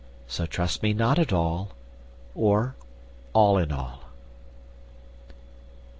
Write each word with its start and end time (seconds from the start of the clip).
So 0.25 0.47
trust 0.47 0.81
me 0.81 0.93
not 0.93 1.19
at 1.19 1.31
all 1.31 1.73
or 2.33 2.75
all 3.33 3.59
in 3.59 3.71
all. 3.71 4.05